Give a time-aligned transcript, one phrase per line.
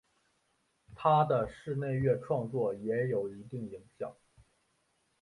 [0.95, 4.11] 他的室内乐创作也有一定影响。